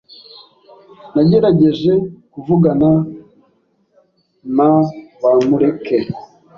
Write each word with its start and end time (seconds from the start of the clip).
Nagerageje 1.13 1.91
kuvugana 2.33 2.89
na 4.55 4.69
Bamureke. 5.21 5.97